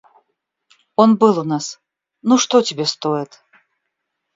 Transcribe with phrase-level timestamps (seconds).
[0.95, 1.79] Он был у нас.
[2.23, 3.39] Ну, что тебе стоит?